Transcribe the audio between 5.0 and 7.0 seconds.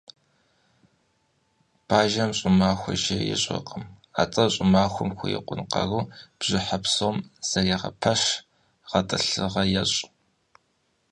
хурикъун къару бжьыхьэ